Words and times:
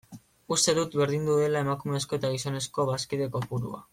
Uste 0.53 0.73
dut 0.77 0.97
berdindu 1.01 1.35
dela 1.41 1.61
emakumezko 1.67 2.19
eta 2.19 2.33
gizonezko 2.37 2.87
bazkide 2.93 3.31
kopurua. 3.37 3.83